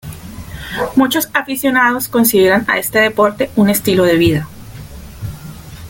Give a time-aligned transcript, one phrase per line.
[0.95, 4.47] Muchos aficionados consideran a este deporte un estilo de vida.